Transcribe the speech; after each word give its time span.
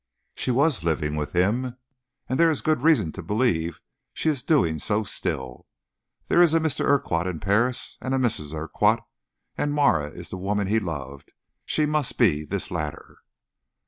"She 0.33 0.49
was 0.49 0.83
living 0.83 1.15
with 1.15 1.33
him, 1.33 1.77
and 2.27 2.39
there 2.39 2.49
is 2.49 2.61
good 2.63 2.81
reason 2.81 3.11
to 3.11 3.21
believe 3.21 3.79
she 4.15 4.29
is 4.29 4.41
doing 4.41 4.79
so 4.79 5.03
still. 5.03 5.67
There 6.27 6.41
is 6.41 6.55
a 6.55 6.59
Mr. 6.59 6.83
Urquhart 6.85 7.27
in 7.27 7.39
Paris, 7.39 7.99
and 8.01 8.15
a 8.15 8.17
Mrs. 8.17 8.51
Urquhart. 8.55 9.01
As 9.59 9.69
Marah 9.69 10.09
is 10.09 10.31
the 10.31 10.37
woman 10.37 10.65
he 10.65 10.79
loved, 10.79 11.31
she 11.65 11.85
must 11.85 12.17
be 12.17 12.43
this 12.43 12.71
latter." 12.71 13.19